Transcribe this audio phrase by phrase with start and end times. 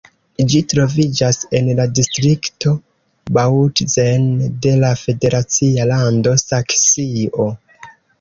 [0.51, 2.73] Ĝi troviĝas en la distrikto
[3.37, 4.25] Bautzen
[4.63, 7.47] de la federacia lando Saksio.